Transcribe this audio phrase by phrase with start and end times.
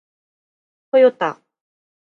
[0.89, 1.39] トヨタ